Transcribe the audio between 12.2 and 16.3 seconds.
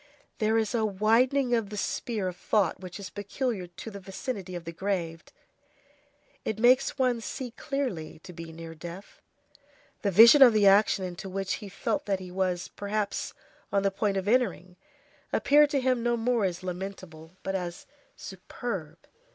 was, perhaps, on the point of entering, appeared to him no